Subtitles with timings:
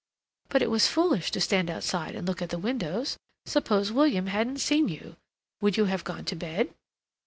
[0.49, 3.17] "But it was foolish to stand outside and look at the windows.
[3.45, 5.15] Suppose William hadn't seen you.
[5.61, 6.73] Would you have gone to bed?"